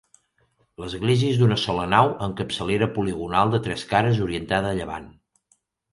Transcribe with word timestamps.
L'església 0.83 1.33
és 1.33 1.41
d'una 1.41 1.57
sola 1.65 1.85
nau 1.91 2.09
amb 2.27 2.39
capçalera 2.41 2.89
poligonal 2.97 3.53
de 3.57 3.61
tres 3.69 3.85
cares 3.93 4.23
orientada 4.29 4.73
a 4.73 4.79
llevant. 4.81 5.11